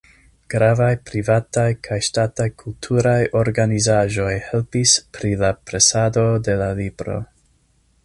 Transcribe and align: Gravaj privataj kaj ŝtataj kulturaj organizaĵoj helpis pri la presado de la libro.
Gravaj 0.51 0.93
privataj 1.09 1.65
kaj 1.87 1.97
ŝtataj 2.07 2.47
kulturaj 2.63 3.19
organizaĵoj 3.43 4.33
helpis 4.49 4.97
pri 5.19 5.35
la 5.45 5.55
presado 5.71 6.29
de 6.49 6.61
la 6.65 6.75
libro. 6.83 7.25